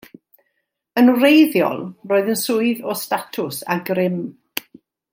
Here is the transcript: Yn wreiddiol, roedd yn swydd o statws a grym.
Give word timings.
Yn 1.01 1.11
wreiddiol, 1.17 1.83
roedd 2.13 2.33
yn 2.35 2.41
swydd 2.47 2.81
o 2.93 2.97
statws 3.05 3.63
a 3.77 3.81
grym. 3.91 4.19